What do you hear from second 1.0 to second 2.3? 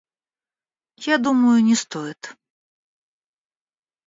Я думаю, не стоит.